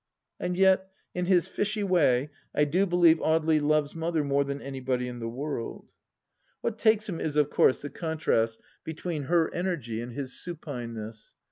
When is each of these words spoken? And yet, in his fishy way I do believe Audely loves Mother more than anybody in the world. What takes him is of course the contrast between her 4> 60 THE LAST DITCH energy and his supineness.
And 0.39 0.57
yet, 0.57 0.89
in 1.13 1.27
his 1.27 1.47
fishy 1.47 1.83
way 1.83 2.31
I 2.55 2.65
do 2.65 2.87
believe 2.87 3.19
Audely 3.19 3.61
loves 3.61 3.93
Mother 3.93 4.23
more 4.23 4.43
than 4.43 4.59
anybody 4.59 5.07
in 5.07 5.19
the 5.19 5.29
world. 5.29 5.89
What 6.61 6.79
takes 6.79 7.07
him 7.07 7.19
is 7.19 7.35
of 7.35 7.51
course 7.51 7.83
the 7.83 7.91
contrast 7.91 8.57
between 8.83 9.25
her 9.25 9.51
4> 9.51 9.51
60 9.51 9.51
THE 9.51 9.51
LAST 9.53 9.53
DITCH 9.53 9.59
energy 9.91 10.01
and 10.01 10.13
his 10.13 10.31
supineness. 10.43 11.33